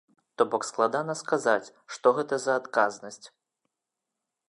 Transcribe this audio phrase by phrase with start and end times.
[0.41, 3.25] То бок, складана сказаць, што гэта за адказнасць.